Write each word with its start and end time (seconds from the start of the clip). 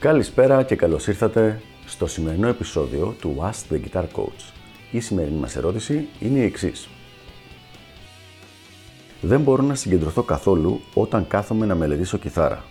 Καλησπέρα 0.00 0.62
και 0.62 0.76
καλώς 0.76 1.06
ήρθατε 1.06 1.60
στο 1.86 2.06
σημερινό 2.06 2.48
επεισόδιο 2.48 3.16
του 3.20 3.36
Ask 3.40 3.72
the 3.72 3.80
Guitar 3.80 4.04
Coach. 4.14 4.52
Η 4.90 5.00
σημερινή 5.00 5.38
μας 5.38 5.56
ερώτηση 5.56 6.08
είναι 6.20 6.38
η 6.38 6.44
εξής. 6.44 6.88
Δεν 9.20 9.40
μπορώ 9.40 9.62
να 9.62 9.74
συγκεντρωθώ 9.74 10.22
καθόλου 10.22 10.80
όταν 10.94 11.26
κάθομαι 11.26 11.66
να 11.66 11.74
μελετήσω 11.74 12.18
κιθάρα. 12.18 12.64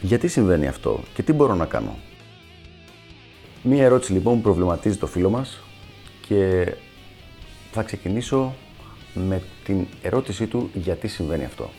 Γιατί 0.00 0.28
συμβαίνει 0.28 0.68
αυτό 0.68 1.00
και 1.14 1.22
τι 1.22 1.32
μπορώ 1.32 1.54
να 1.54 1.66
κάνω; 1.66 1.96
Μία 3.62 3.84
ερώτηση 3.84 4.12
λοιπόν 4.12 4.34
που 4.34 4.40
προβληματίζει 4.42 4.96
το 4.96 5.06
φίλο 5.06 5.30
μας 5.30 5.62
και 6.32 6.74
θα 7.72 7.82
ξεκινήσω 7.82 8.54
με 9.14 9.42
την 9.64 9.86
ερώτησή 10.02 10.46
του 10.46 10.70
γιατί 10.74 11.08
συμβαίνει 11.08 11.44
αυτό. 11.44 11.70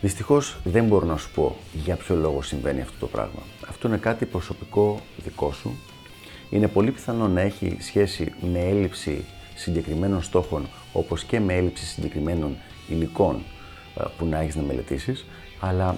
Δυστυχώς 0.00 0.56
δεν 0.64 0.84
μπορώ 0.84 1.06
να 1.06 1.16
σου 1.16 1.30
πω 1.30 1.56
για 1.72 1.96
ποιο 1.96 2.14
λόγο 2.14 2.42
συμβαίνει 2.42 2.80
αυτό 2.80 2.94
το 2.98 3.06
πράγμα. 3.06 3.42
Αυτό 3.68 3.88
είναι 3.88 3.96
κάτι 3.96 4.26
προσωπικό 4.26 5.00
δικό 5.24 5.52
σου. 5.52 5.74
Είναι 6.50 6.68
πολύ 6.68 6.90
πιθανό 6.90 7.28
να 7.28 7.40
έχει 7.40 7.76
σχέση 7.80 8.32
με 8.52 8.58
έλλειψη 8.58 9.24
συγκεκριμένων 9.54 10.22
στόχων 10.22 10.68
όπως 10.92 11.24
και 11.24 11.40
με 11.40 11.54
έλλειψη 11.54 11.84
συγκεκριμένων 11.84 12.56
υλικών 12.88 13.42
ε, 14.00 14.04
που 14.18 14.26
να 14.26 14.38
έχεις 14.38 14.56
να 14.56 14.62
μελετήσεις 14.62 15.26
αλλά 15.60 15.96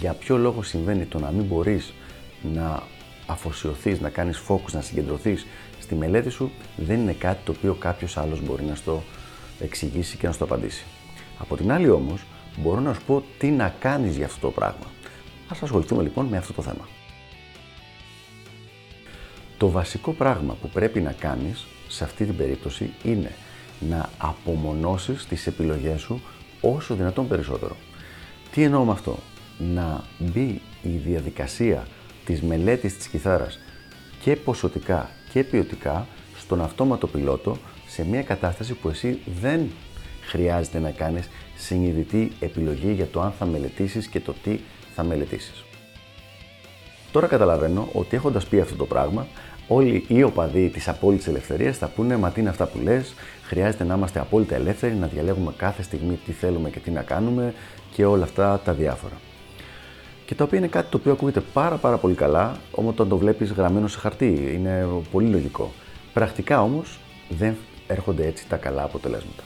για 0.00 0.12
ποιο 0.12 0.36
λόγο 0.36 0.62
συμβαίνει 0.62 1.04
το 1.04 1.18
να 1.18 1.30
μην 1.30 1.44
μπορείς 1.44 1.92
να 2.54 2.82
αφοσιωθείς, 3.30 4.00
να 4.00 4.08
κάνεις 4.08 4.42
focus, 4.48 4.72
να 4.72 4.80
συγκεντρωθείς 4.80 5.46
στη 5.80 5.94
μελέτη 5.94 6.30
σου 6.30 6.50
δεν 6.76 7.00
είναι 7.00 7.12
κάτι 7.12 7.38
το 7.44 7.52
οποίο 7.56 7.74
κάποιος 7.74 8.16
άλλος 8.16 8.40
μπορεί 8.42 8.64
να 8.64 8.74
στο 8.74 9.02
εξηγήσει 9.60 10.16
και 10.16 10.26
να 10.26 10.32
στο 10.32 10.44
απαντήσει. 10.44 10.84
Από 11.38 11.56
την 11.56 11.72
άλλη 11.72 11.90
όμως 11.90 12.24
μπορώ 12.56 12.80
να 12.80 12.94
σου 12.94 13.00
πω 13.06 13.24
τι 13.38 13.50
να 13.50 13.74
κάνεις 13.78 14.16
για 14.16 14.26
αυτό 14.26 14.40
το 14.40 14.50
πράγμα. 14.50 14.86
Ας 15.48 15.62
ασχοληθούμε 15.62 16.02
λοιπόν 16.02 16.26
με 16.26 16.36
αυτό 16.36 16.52
το 16.52 16.62
θέμα. 16.62 16.88
Το 19.58 19.70
βασικό 19.70 20.12
πράγμα 20.12 20.54
που 20.54 20.68
πρέπει 20.68 21.00
να 21.00 21.12
κάνεις 21.12 21.66
σε 21.88 22.04
αυτή 22.04 22.24
την 22.24 22.36
περίπτωση 22.36 22.90
είναι 23.02 23.32
να 23.88 24.10
απομονώσεις 24.18 25.26
τις 25.26 25.46
επιλογές 25.46 26.00
σου 26.00 26.20
όσο 26.60 26.94
δυνατόν 26.94 27.28
περισσότερο. 27.28 27.76
Τι 28.52 28.62
εννοώ 28.62 28.84
με 28.84 28.92
αυτό; 28.92 29.18
Να 29.58 30.04
μπει 30.18 30.60
η 30.82 30.88
διαδικασία 30.88 31.86
της 32.24 32.42
μελέτης 32.42 32.96
της 32.96 33.06
κιθάρας 33.06 33.58
και 34.22 34.36
ποσοτικά 34.36 35.10
και 35.32 35.44
ποιοτικά 35.44 36.06
στον 36.38 36.62
αυτόματο 36.62 37.06
πιλότο 37.06 37.56
σε 37.86 38.06
μια 38.06 38.22
κατάσταση 38.22 38.74
που 38.74 38.88
εσύ 38.88 39.18
δεν 39.40 39.70
χρειάζεται 40.22 40.78
να 40.78 40.90
κάνεις 40.90 41.28
συνειδητή 41.56 42.32
επιλογή 42.40 42.92
για 42.92 43.06
το 43.06 43.20
αν 43.20 43.32
θα 43.38 43.44
μελετήσεις 43.44 44.06
και 44.06 44.20
το 44.20 44.34
τι 44.42 44.58
θα 44.94 45.04
μελετήσεις. 45.04 45.64
Τώρα 47.12 47.26
καταλαβαίνω 47.26 47.88
ότι 47.92 48.16
έχοντας 48.16 48.46
πει 48.46 48.60
αυτό 48.60 48.74
το 48.74 48.86
πράγμα, 48.86 49.26
όλοι 49.68 50.04
οι 50.08 50.22
οπαδοί 50.22 50.68
της 50.68 50.88
απόλυτης 50.88 51.26
ελευθερίας 51.26 51.78
θα 51.78 51.86
πούνε 51.88 52.16
«Μα 52.16 52.30
τι 52.30 52.40
είναι 52.40 52.48
αυτά 52.48 52.66
που 52.66 52.78
λες, 52.82 53.14
χρειάζεται 53.42 53.84
να 53.84 53.94
είμαστε 53.94 54.20
απόλυτα 54.20 54.54
ελεύθεροι, 54.54 54.94
να 54.94 55.06
διαλέγουμε 55.06 55.52
κάθε 55.56 55.82
στιγμή 55.82 56.18
τι 56.26 56.32
θέλουμε 56.32 56.70
και 56.70 56.78
τι 56.78 56.90
να 56.90 57.02
κάνουμε 57.02 57.54
και 57.92 58.04
όλα 58.04 58.24
αυτά 58.24 58.60
τα 58.64 58.72
διάφορα». 58.72 59.29
Και 60.30 60.36
τα 60.36 60.44
οποία 60.44 60.58
είναι 60.58 60.66
κάτι 60.66 60.90
το 60.90 60.96
οποίο 60.96 61.12
ακούγεται 61.12 61.40
πάρα 61.52 61.76
πάρα 61.76 61.96
πολύ 61.96 62.14
καλά, 62.14 62.56
όμως 62.70 62.92
όταν 62.92 63.08
το 63.08 63.16
βλέπεις 63.16 63.52
γραμμένο 63.52 63.88
σε 63.88 63.98
χαρτί, 63.98 64.50
είναι 64.54 64.86
πολύ 65.12 65.28
λογικό. 65.28 65.72
Πρακτικά 66.12 66.62
όμως 66.62 66.98
δεν 67.28 67.56
έρχονται 67.86 68.26
έτσι 68.26 68.48
τα 68.48 68.56
καλά 68.56 68.82
αποτελέσματα. 68.82 69.42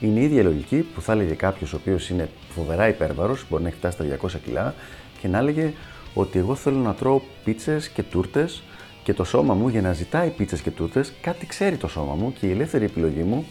Είναι 0.00 0.20
η 0.20 0.22
ίδια 0.22 0.42
λογική 0.42 0.76
που 0.76 1.00
θα 1.00 1.12
έλεγε 1.12 1.34
κάποιος 1.34 1.72
ο 1.72 1.76
οποίος 1.76 2.10
είναι 2.10 2.28
φοβερά 2.48 2.88
υπέρβαρος, 2.88 3.46
μπορεί 3.48 3.62
να 3.62 3.68
έχει 3.68 3.76
φτάσει 3.76 3.96
στα 3.96 4.28
200 4.28 4.38
κιλά 4.44 4.74
και 5.20 5.28
να 5.28 5.38
έλεγε 5.38 5.72
ότι 6.14 6.38
εγώ 6.38 6.54
θέλω 6.54 6.78
να 6.78 6.94
τρώω 6.94 7.20
πίτσες 7.44 7.88
και 7.88 8.02
τούρτες 8.02 8.62
και 9.02 9.14
το 9.14 9.24
σώμα 9.24 9.54
μου 9.54 9.68
για 9.68 9.80
να 9.80 9.92
ζητάει 9.92 10.28
πίτσες 10.28 10.60
και 10.60 10.70
τούρτες, 10.70 11.12
κάτι 11.20 11.46
ξέρει 11.46 11.76
το 11.76 11.88
σώμα 11.88 12.14
μου 12.14 12.32
και 12.32 12.46
η 12.46 12.50
ελεύθερη 12.50 12.84
επιλογή 12.84 13.22
μου 13.22 13.46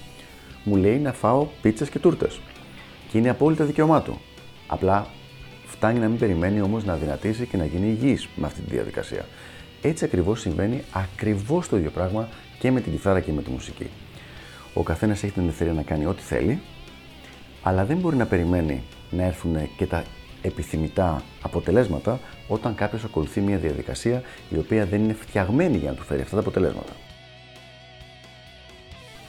μου 0.63 0.75
λέει 0.75 0.97
να 0.97 1.13
φάω 1.13 1.47
πίτσες 1.61 1.89
και 1.89 1.99
τούρτες. 1.99 2.39
Και 3.11 3.17
είναι 3.17 3.29
απόλυτα 3.29 3.65
δικαίωμά 3.65 4.01
του. 4.01 4.21
Απλά 4.67 5.07
φτάνει 5.67 5.99
να 5.99 6.07
μην 6.07 6.17
περιμένει 6.17 6.61
όμως 6.61 6.83
να 6.85 6.95
δυνατήσει 6.95 7.45
και 7.45 7.57
να 7.57 7.65
γίνει 7.65 7.87
υγιής 7.87 8.27
με 8.35 8.45
αυτή 8.45 8.61
τη 8.61 8.73
διαδικασία. 8.73 9.25
Έτσι 9.81 10.05
ακριβώς 10.05 10.39
συμβαίνει 10.39 10.83
ακριβώς 10.91 11.67
το 11.67 11.77
ίδιο 11.77 11.89
πράγμα 11.89 12.29
και 12.59 12.71
με 12.71 12.81
την 12.81 12.91
κιθάρα 12.91 13.19
και 13.19 13.31
με 13.31 13.41
τη 13.41 13.49
μουσική. 13.49 13.89
Ο 14.73 14.83
καθένας 14.83 15.23
έχει 15.23 15.33
την 15.33 15.41
ελευθερία 15.41 15.73
να 15.73 15.81
κάνει 15.81 16.05
ό,τι 16.05 16.21
θέλει, 16.21 16.61
αλλά 17.61 17.85
δεν 17.85 17.97
μπορεί 17.97 18.15
να 18.15 18.25
περιμένει 18.25 18.83
να 19.09 19.23
έρθουν 19.23 19.69
και 19.77 19.85
τα 19.85 20.03
επιθυμητά 20.41 21.23
αποτελέσματα 21.41 22.19
όταν 22.47 22.75
κάποιος 22.75 23.03
ακολουθεί 23.03 23.41
μια 23.41 23.57
διαδικασία 23.57 24.21
η 24.49 24.57
οποία 24.57 24.85
δεν 24.85 25.03
είναι 25.03 25.13
φτιαγμένη 25.13 25.77
για 25.77 25.89
να 25.89 25.95
του 25.95 26.03
φέρει 26.03 26.21
αυτά 26.21 26.35
τα 26.35 26.41
αποτελέσματα. 26.41 26.93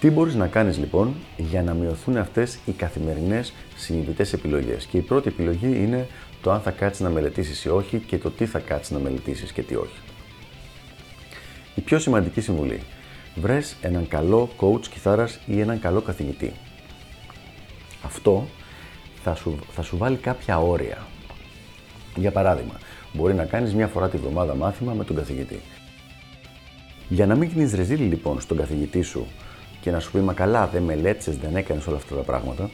Τι 0.00 0.10
μπορείς 0.10 0.34
να 0.34 0.46
κάνεις 0.46 0.78
λοιπόν 0.78 1.14
για 1.36 1.62
να 1.62 1.74
μειωθούν 1.74 2.16
αυτές 2.16 2.58
οι 2.66 2.72
καθημερινές 2.72 3.52
συνειδητές 3.76 4.32
επιλογές; 4.32 4.84
Και 4.84 4.96
η 4.96 5.00
πρώτη 5.00 5.28
επιλογή 5.28 5.66
είναι 5.66 6.06
το 6.42 6.52
αν 6.52 6.60
θα 6.60 6.70
κάτσεις 6.70 7.00
να 7.04 7.10
μελετήσεις 7.10 7.64
ή 7.64 7.68
όχι 7.68 7.98
και 7.98 8.18
το 8.18 8.30
τι 8.30 8.46
θα 8.46 8.58
κάτσεις 8.58 8.90
να 8.90 8.98
μελετήσεις 8.98 9.52
και 9.52 9.62
τι 9.62 9.74
όχι. 9.74 9.98
Η 11.74 11.80
πιο 11.80 11.98
σημαντική 11.98 12.40
συμβουλή 12.40 12.80
βρες 13.34 13.76
έναν 13.80 14.08
καλό 14.08 14.48
coach 14.60 14.86
κιθάρας 14.86 15.38
ή 15.46 15.60
έναν 15.60 15.80
καλό 15.80 16.00
καθηγητή. 16.00 16.52
Αυτό 18.04 18.46
θα 19.22 19.34
σου, 19.34 19.58
θα 19.70 19.82
σου 19.82 19.96
βάλει 19.96 20.16
κάποια 20.16 20.58
όρια. 20.58 21.06
Για 22.16 22.30
παράδειγμα, 22.30 22.74
μπορεί 23.12 23.34
να 23.34 23.44
κάνεις 23.44 23.74
μια 23.74 23.86
φορά 23.86 24.08
τη 24.08 24.16
βδομάδα 24.16 24.54
μάθημα 24.54 24.92
με 24.92 25.04
τον 25.04 25.16
καθηγητή. 25.16 25.60
Για 27.08 27.26
να 27.26 27.34
μην 27.34 27.48
γίνεις 27.48 27.74
ρεζίλη 27.74 28.04
λοιπόν 28.04 28.40
στον 28.40 28.56
καθηγητή 28.56 29.02
σου 29.02 29.26
και 29.80 29.90
να 29.90 30.00
σου 30.00 30.10
πει 30.10 30.18
«Μα 30.18 30.32
καλά, 30.32 30.66
δεν 30.66 30.82
μελέτησες, 30.82 31.36
δεν 31.36 31.56
έκανες 31.56 31.86
όλα 31.86 31.96
αυτά 31.96 32.14
τα 32.14 32.22
πράγματα», 32.22 32.70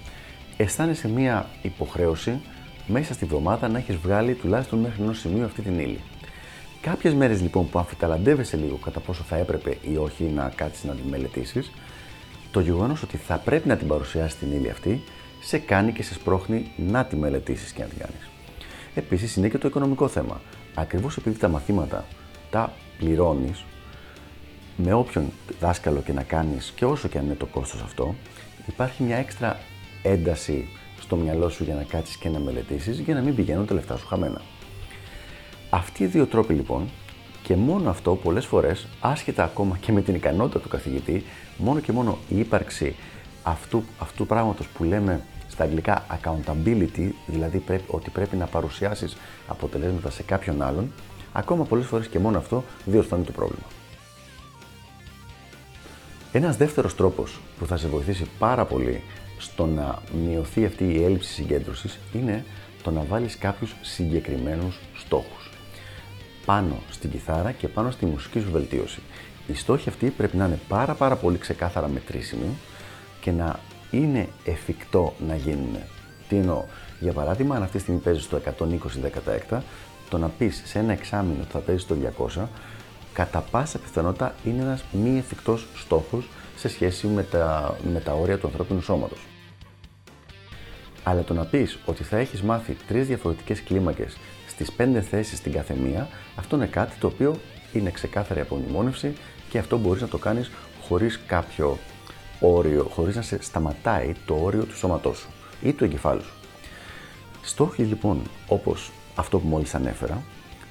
αισθάνεσαι 0.56 1.08
μια 1.08 1.46
υποχρέωση 1.62 2.40
μέσα 2.86 3.14
στη 3.14 3.24
βδομάδα 3.24 3.68
να 3.68 3.78
έχεις 3.78 3.96
βγάλει 3.96 4.34
τουλάχιστον 4.34 4.78
μέχρι 4.78 5.02
ενός 5.02 5.18
σημείο 5.18 5.44
αυτή 5.44 5.62
την 5.62 5.78
ύλη. 5.78 6.00
Κάποιες 6.80 7.14
μέρες 7.14 7.40
λοιπόν 7.40 7.68
που 7.70 7.78
αμφιταλαντεύεσαι 7.78 8.56
λίγο 8.56 8.76
κατά 8.76 9.00
πόσο 9.00 9.22
θα 9.22 9.36
έπρεπε 9.36 9.76
ή 9.82 9.96
όχι 9.96 10.24
να 10.24 10.52
κάτσεις 10.54 10.84
να 10.84 10.94
τη 10.94 11.02
μελετήσεις, 11.10 11.70
το 12.50 12.60
γεγονός 12.60 13.02
ότι 13.02 13.16
θα 13.16 13.36
πρέπει 13.36 13.68
να 13.68 13.76
την 13.76 13.86
παρουσιάσεις 13.86 14.38
την 14.38 14.52
ύλη 14.52 14.70
αυτή 14.70 15.02
σε 15.40 15.58
κάνει 15.58 15.92
και 15.92 16.02
σε 16.02 16.14
σπρώχνει 16.14 16.70
να 16.76 17.04
τη 17.04 17.16
μελετήσεις 17.16 17.72
και 17.72 17.82
να 17.82 17.88
την 17.88 17.98
κάνεις. 17.98 18.28
Επίσης 18.94 19.36
είναι 19.36 19.48
και 19.48 19.58
το 19.58 19.68
οικονομικό 19.68 20.08
θέμα. 20.08 20.40
Ακριβώς 20.74 21.16
επειδή 21.16 21.38
τα 21.38 21.48
μαθήματα 21.48 22.04
τα 22.50 22.72
πληρώνεις 22.98 23.64
με 24.76 24.92
όποιον 24.92 25.32
δάσκαλο 25.60 26.00
και 26.00 26.12
να 26.12 26.22
κάνεις 26.22 26.72
και 26.76 26.84
όσο 26.84 27.08
και 27.08 27.18
αν 27.18 27.24
είναι 27.24 27.34
το 27.34 27.46
κόστος 27.46 27.82
αυτό, 27.82 28.14
υπάρχει 28.66 29.02
μια 29.02 29.16
έξτρα 29.16 29.58
ένταση 30.02 30.68
στο 31.04 31.16
μυαλό 31.16 31.48
σου 31.48 31.64
για 31.64 31.74
να 31.74 31.82
κάτσεις 31.82 32.16
και 32.16 32.28
να 32.28 32.38
μελετήσεις 32.38 32.98
για 32.98 33.14
να 33.14 33.20
μην 33.20 33.34
πηγαίνουν 33.34 33.66
τα 33.66 33.74
λεφτά 33.74 33.96
σου 33.96 34.06
χαμένα. 34.06 34.40
Αυτοί 35.70 36.02
οι 36.02 36.06
δύο 36.06 36.26
τρόποι 36.26 36.54
λοιπόν 36.54 36.88
και 37.42 37.56
μόνο 37.56 37.90
αυτό 37.90 38.14
πολλές 38.14 38.46
φορές, 38.46 38.86
άσχετα 39.00 39.44
ακόμα 39.44 39.76
και 39.76 39.92
με 39.92 40.02
την 40.02 40.14
ικανότητα 40.14 40.60
του 40.60 40.68
καθηγητή, 40.68 41.24
μόνο 41.56 41.80
και 41.80 41.92
μόνο 41.92 42.18
η 42.28 42.38
ύπαρξη 42.38 42.94
αυτού, 43.42 43.82
αυτού 43.98 44.26
πράγματος 44.26 44.66
που 44.66 44.84
λέμε 44.84 45.20
στα 45.48 45.64
αγγλικά 45.64 46.06
accountability, 46.10 47.08
δηλαδή 47.26 47.58
πρέπει, 47.58 47.84
ότι 47.86 48.10
πρέπει 48.10 48.36
να 48.36 48.46
παρουσιάσεις 48.46 49.16
αποτελέσματα 49.46 50.10
σε 50.10 50.22
κάποιον 50.22 50.62
άλλον, 50.62 50.92
ακόμα 51.32 51.64
πολλές 51.64 51.86
φορές 51.86 52.06
και 52.06 52.18
μόνο 52.18 52.38
αυτό 52.38 52.64
διορθώνει 52.84 53.24
το 53.24 53.32
πρόβλημα. 53.32 53.66
Ένας 56.32 56.56
δεύτερος 56.56 56.94
τρόπος 56.94 57.40
που 57.58 57.66
θα 57.66 57.76
σε 57.76 57.88
βοηθήσει 57.88 58.26
πάρα 58.38 58.64
πολύ 58.64 59.02
στο 59.38 59.66
να 59.66 60.02
μειωθεί 60.24 60.64
αυτή 60.64 60.84
η 60.84 61.04
έλλειψη 61.04 61.32
συγκέντρωσης 61.32 61.98
είναι 62.12 62.44
το 62.82 62.90
να 62.90 63.02
βάλεις 63.02 63.38
κάποιους 63.38 63.74
συγκεκριμένους 63.82 64.80
στόχους 64.96 65.50
πάνω 66.44 66.78
στην 66.90 67.10
κιθάρα 67.10 67.52
και 67.52 67.68
πάνω 67.68 67.90
στη 67.90 68.06
μουσική 68.06 68.40
σου 68.40 68.50
βελτίωση. 68.50 69.00
Οι 69.46 69.54
στόχοι 69.54 69.88
αυτοί 69.88 70.10
πρέπει 70.10 70.36
να 70.36 70.46
είναι 70.46 70.58
πάρα 70.68 70.94
πάρα 70.94 71.16
πολύ 71.16 71.38
ξεκάθαρα 71.38 71.88
μετρήσιμοι 71.88 72.56
και 73.20 73.30
να 73.30 73.60
είναι 73.90 74.28
εφικτό 74.44 75.14
να 75.26 75.36
γίνουν. 75.36 75.76
Τι 76.28 76.36
εννοώ, 76.36 76.64
για 77.00 77.12
παράδειγμα, 77.12 77.56
αν 77.56 77.62
αυτή 77.62 77.76
τη 77.76 77.82
στιγμή 77.82 78.00
παίζεις 78.00 78.24
στο 78.24 78.40
120 79.50 79.60
το 80.08 80.18
να 80.18 80.28
πεις 80.28 80.62
σε 80.64 80.78
ένα 80.78 80.92
εξάμεινο 80.92 81.42
ότι 81.42 81.50
θα 81.50 81.58
παίζεις 81.58 81.82
στο 81.82 81.96
200, 82.36 82.48
κατά 83.12 83.40
πάσα 83.40 83.78
πιθανότητα 83.78 84.34
είναι 84.44 84.62
ένας 84.62 84.84
μη 84.92 85.18
εφικτός 85.18 85.66
στόχος 85.76 86.28
σε 86.56 86.68
σχέση 86.68 87.06
με 87.06 87.22
τα, 87.22 87.76
με 87.92 88.00
τα 88.00 88.12
όρια 88.12 88.38
του 88.38 88.46
ανθρώπινου 88.46 88.80
σώματος. 88.80 89.26
Αλλά 91.02 91.22
το 91.22 91.34
να 91.34 91.44
πεις 91.44 91.78
ότι 91.84 92.02
θα 92.04 92.16
έχεις 92.16 92.42
μάθει 92.42 92.76
τρεις 92.86 93.06
διαφορετικές 93.06 93.62
κλίμακες 93.62 94.16
στις 94.46 94.72
πέντε 94.72 95.00
θέσεις 95.00 95.38
στην 95.38 95.52
καθεμία, 95.52 96.08
αυτό 96.36 96.56
είναι 96.56 96.66
κάτι 96.66 96.96
το 96.98 97.06
οποίο 97.06 97.36
είναι 97.72 97.90
ξεκάθαρη 97.90 98.40
απομνημόνευση 98.40 99.14
και 99.48 99.58
αυτό 99.58 99.78
μπορείς 99.78 100.02
να 100.02 100.08
το 100.08 100.18
κάνεις 100.18 100.50
χωρίς 100.88 101.20
κάποιο 101.26 101.78
όριο, 102.40 102.84
χωρίς 102.84 103.16
να 103.16 103.22
σε 103.22 103.42
σταματάει 103.42 104.14
το 104.26 104.34
όριο 104.34 104.64
του 104.64 104.76
σώματός 104.76 105.18
σου 105.18 105.28
ή 105.62 105.72
του 105.72 105.84
εγκεφάλου 105.84 106.22
σου. 106.22 106.34
Στόχοι 107.42 107.82
λοιπόν 107.82 108.22
όπως 108.48 108.92
αυτό 109.14 109.38
που 109.38 109.46
μόλις 109.46 109.74
ανέφερα 109.74 110.22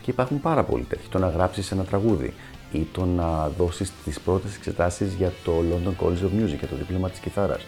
και 0.01 0.11
υπάρχουν 0.11 0.41
πάρα 0.41 0.63
πολλοί 0.63 0.83
τέτοιοι. 0.83 1.07
Το 1.09 1.19
να 1.19 1.29
γράψεις 1.29 1.71
ένα 1.71 1.83
τραγούδι 1.83 2.33
ή 2.73 2.87
το 2.91 3.05
να 3.05 3.49
δώσεις 3.49 3.91
τις 4.03 4.19
πρώτες 4.19 4.55
εξετάσεις 4.55 5.13
για 5.13 5.33
το 5.43 5.51
London 5.71 6.05
College 6.05 6.23
of 6.23 6.43
Music, 6.43 6.57
για 6.59 6.67
το 6.67 6.75
δίπλωμα 6.75 7.09
της 7.09 7.19
κιθάρας 7.19 7.65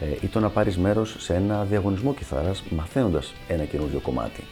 ε, 0.00 0.06
ή 0.20 0.26
το 0.26 0.40
να 0.40 0.48
πάρεις 0.48 0.78
μέρος 0.78 1.14
σε 1.18 1.34
ένα 1.34 1.64
διαγωνισμό 1.64 2.14
κιθάρας 2.14 2.62
μαθαίνοντας 2.70 3.32
ένα 3.48 3.64
καινούριο 3.64 4.00
κομμάτι 4.00 4.44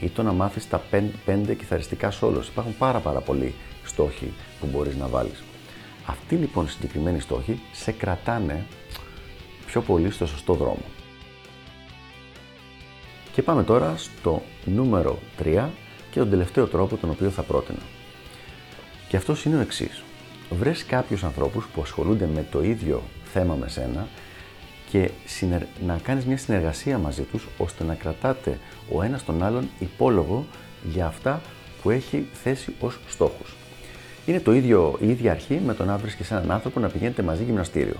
ή 0.00 0.08
το 0.08 0.22
να 0.22 0.32
μάθεις 0.32 0.68
τα 0.68 0.82
πέντε 1.24 1.54
κιθαριστικά 1.54 2.10
σόλος. 2.10 2.48
Υπάρχουν 2.48 2.76
πάρα 2.78 2.98
πάρα 2.98 3.20
πολλοί 3.20 3.54
στόχοι 3.84 4.32
που 4.60 4.66
μπορείς 4.72 4.96
να 4.96 5.06
βάλεις. 5.06 5.42
Αυτοί 6.06 6.34
λοιπόν 6.34 6.64
οι 6.64 6.68
συγκεκριμένοι 6.68 7.20
στόχοι 7.20 7.60
σε 7.72 7.92
κρατάνε 7.92 8.66
πιο 9.66 9.80
πολύ 9.80 10.10
στο 10.10 10.26
σωστό 10.26 10.54
δρόμο. 10.54 10.84
Και 13.32 13.42
πάμε 13.42 13.62
τώρα 13.62 13.94
στο 13.96 14.42
νούμερο 14.64 15.18
3 15.42 15.68
και 16.10 16.18
τον 16.18 16.30
τελευταίο 16.30 16.66
τρόπο 16.66 16.96
τον 16.96 17.10
οποίο 17.10 17.30
θα 17.30 17.42
πρότεινα. 17.42 17.78
Και 19.16 19.22
αυτός 19.22 19.44
είναι 19.44 19.56
ο 19.56 19.60
εξής. 19.60 20.02
Βρες 20.50 20.84
κάποιους 20.84 21.24
ανθρώπους 21.24 21.66
που 21.74 21.82
ασχολούνται 21.82 22.28
με 22.34 22.46
το 22.50 22.62
ίδιο 22.62 23.02
θέμα 23.32 23.54
με 23.54 23.68
σένα 23.68 24.06
και 24.90 25.10
να 25.86 25.98
κάνεις 26.02 26.24
μια 26.24 26.36
συνεργασία 26.36 26.98
μαζί 26.98 27.22
τους 27.22 27.46
ώστε 27.58 27.84
να 27.84 27.94
κρατάτε 27.94 28.58
ο 28.92 29.02
ένας 29.02 29.24
τον 29.24 29.42
άλλον 29.42 29.68
υπόλογο 29.78 30.46
για 30.92 31.06
αυτά 31.06 31.40
που 31.82 31.90
έχει 31.90 32.26
θέσει 32.42 32.74
ως 32.80 32.98
στόχους. 33.08 33.56
Είναι 34.26 34.40
το 34.40 34.52
ίδιο, 34.52 34.98
η 35.00 35.08
ίδια 35.08 35.30
αρχή 35.30 35.60
με 35.66 35.74
το 35.74 35.84
να 35.84 35.96
βρίσκεις 35.96 36.30
έναν 36.30 36.50
άνθρωπο 36.50 36.80
να 36.80 36.88
πηγαίνετε 36.88 37.22
μαζί 37.22 37.44
γυμναστήριο. 37.44 37.96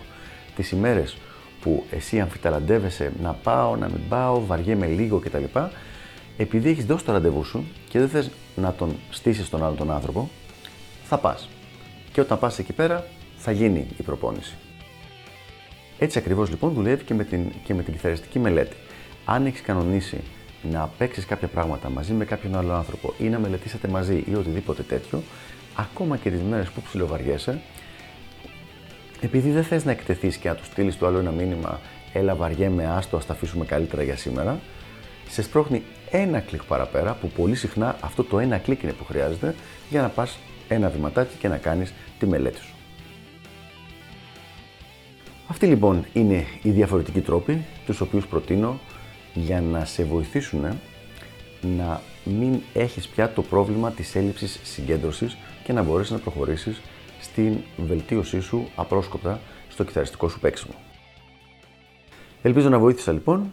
Τις 0.56 0.70
ημέρες 0.70 1.16
που 1.60 1.84
εσύ 1.90 2.20
αμφιταλαντεύεσαι 2.20 3.12
να 3.22 3.32
πάω, 3.32 3.76
να 3.76 3.86
μην 3.86 4.08
πάω, 4.08 4.46
βαριέμαι 4.46 4.86
λίγο 4.86 5.18
κτλ. 5.18 5.44
Επειδή 6.36 6.68
έχεις 6.68 6.84
δώσει 6.84 7.04
το 7.04 7.12
ραντεβού 7.12 7.44
σου 7.44 7.64
και 7.88 7.98
δεν 7.98 8.08
θες 8.08 8.30
να 8.56 8.72
τον 8.72 8.96
στήσεις 9.10 9.48
τον 9.48 9.64
άλλον 9.64 9.76
τον 9.76 9.90
άνθρωπο, 9.90 10.30
θα 11.08 11.18
πας. 11.18 11.48
Και 12.12 12.20
όταν 12.20 12.38
πας 12.38 12.58
εκεί 12.58 12.72
πέρα, 12.72 13.06
θα 13.36 13.50
γίνει 13.50 13.86
η 13.98 14.02
προπόνηση. 14.02 14.54
Έτσι 15.98 16.18
ακριβώς 16.18 16.50
λοιπόν 16.50 16.72
δουλεύει 16.72 17.04
και 17.04 17.14
με 17.14 17.24
την, 17.24 17.52
και 17.64 17.74
με 17.74 17.82
την 17.82 17.92
κιθαριστική 17.92 18.38
μελέτη. 18.38 18.76
Αν 19.24 19.46
έχεις 19.46 19.60
κανονίσει 19.60 20.20
να 20.70 20.90
παίξεις 20.98 21.26
κάποια 21.26 21.48
πράγματα 21.48 21.90
μαζί 21.90 22.12
με 22.12 22.24
κάποιον 22.24 22.56
άλλο 22.56 22.72
άνθρωπο 22.72 23.14
ή 23.18 23.24
να 23.24 23.38
μελετήσετε 23.38 23.88
μαζί 23.88 24.24
ή 24.30 24.34
οτιδήποτε 24.34 24.82
τέτοιο, 24.82 25.22
ακόμα 25.74 26.16
και 26.16 26.30
τις 26.30 26.40
μέρες 26.42 26.68
που 26.68 26.82
ψιλοβαριέσαι, 26.82 27.60
επειδή 29.20 29.50
δεν 29.50 29.64
θες 29.64 29.84
να 29.84 29.90
εκτεθείς 29.90 30.36
και 30.36 30.48
να 30.48 30.54
τους 30.54 30.66
στείλεις 30.66 30.98
το 30.98 31.06
άλλο 31.06 31.18
ένα 31.18 31.30
μήνυμα, 31.30 31.80
έλα 32.12 32.34
βαριέμαι, 32.34 32.86
άστο, 32.86 33.16
ας 33.16 33.26
τα 33.26 33.32
αφήσουμε 33.32 33.64
καλύτερα 33.64 34.02
για 34.02 34.16
σήμερα, 34.16 34.60
σε 35.28 35.42
σπρώχνει 35.42 35.82
ένα 36.10 36.40
κλικ 36.40 36.64
παραπέρα, 36.64 37.14
που 37.14 37.28
πολύ 37.28 37.54
συχνά 37.54 37.96
αυτό 38.00 38.24
το 38.24 38.38
ένα 38.38 38.58
κλικ 38.58 38.82
είναι 38.82 38.92
που 38.92 39.04
χρειάζεται 39.04 39.54
για 39.90 40.02
να 40.02 40.08
πας 40.08 40.38
ένα 40.68 40.88
βηματάκι 40.88 41.36
και 41.38 41.48
να 41.48 41.56
κάνεις 41.56 41.92
τη 42.18 42.26
μελέτη 42.26 42.58
σου. 42.58 42.74
Αυτοί 45.48 45.66
λοιπόν 45.66 46.04
είναι 46.12 46.44
οι 46.62 46.70
διαφορετικοί 46.70 47.20
τρόποι 47.20 47.64
τους 47.86 48.00
οποίους 48.00 48.26
προτείνω 48.26 48.78
για 49.34 49.60
να 49.60 49.84
σε 49.84 50.04
βοηθήσουν 50.04 50.64
να 51.76 52.00
μην 52.24 52.60
έχεις 52.74 53.08
πια 53.08 53.32
το 53.32 53.42
πρόβλημα 53.42 53.90
της 53.90 54.14
έλλειψης 54.14 54.60
συγκέντρωσης 54.62 55.36
και 55.64 55.72
να 55.72 55.82
μπορέσεις 55.82 56.12
να 56.12 56.18
προχωρήσεις 56.18 56.80
στην 57.20 57.56
βελτίωσή 57.76 58.40
σου 58.40 58.68
απρόσκοπτα 58.76 59.40
στο 59.68 59.84
κιθαριστικό 59.84 60.28
σου 60.28 60.40
παίξιμο. 60.40 60.74
Ελπίζω 62.42 62.68
να 62.68 62.78
βοήθησα 62.78 63.12
λοιπόν 63.12 63.52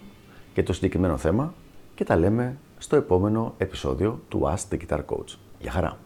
για 0.53 0.63
το 0.63 0.73
συγκεκριμένο 0.73 1.17
θέμα 1.17 1.53
και 1.95 2.03
τα 2.03 2.15
λέμε 2.15 2.57
στο 2.77 2.95
επόμενο 2.95 3.53
επεισόδιο 3.57 4.21
του 4.29 4.41
Ask 4.43 4.73
the 4.73 4.77
Guitar 4.77 4.99
Coach. 4.99 5.35
Γεια 5.59 5.71
χαρά! 5.71 5.97